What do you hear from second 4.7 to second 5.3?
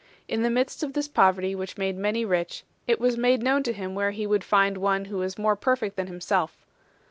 one who